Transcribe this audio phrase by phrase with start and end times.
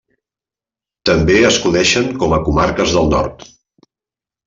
[1.09, 3.49] També es coneixen com a Comarques del Nord.